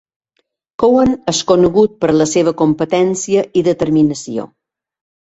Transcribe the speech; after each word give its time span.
Cowan 0.83 1.11
és 1.33 1.41
conegut 1.51 1.91
per 2.05 2.09
la 2.21 2.25
seva 2.31 2.53
competència 2.61 3.43
i 3.61 3.63
determinació. 3.69 4.47